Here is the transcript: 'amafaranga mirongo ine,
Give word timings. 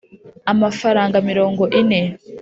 'amafaranga 0.51 1.17
mirongo 1.29 1.63
ine, 1.81 2.01